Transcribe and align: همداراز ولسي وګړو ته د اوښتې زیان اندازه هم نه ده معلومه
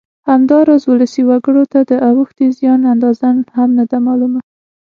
همداراز 0.29 0.81
ولسي 0.89 1.21
وګړو 1.29 1.63
ته 1.71 1.79
د 1.89 1.91
اوښتې 2.07 2.47
زیان 2.57 2.81
اندازه 2.93 3.27
هم 3.57 3.69
نه 3.77 3.83
ده 3.89 3.97
معلومه 4.07 4.39